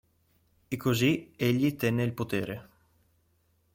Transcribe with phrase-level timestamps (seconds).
[0.67, 2.69] E così egli tenne il potere.